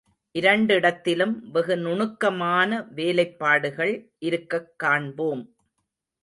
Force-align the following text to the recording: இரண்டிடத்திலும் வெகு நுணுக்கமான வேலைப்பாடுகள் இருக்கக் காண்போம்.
இரண்டிடத்திலும் 0.39 1.39
வெகு 1.51 1.77
நுணுக்கமான 1.77 2.87
வேலைப்பாடுகள் 2.95 4.09
இருக்கக் 4.19 4.73
காண்போம். 4.77 5.55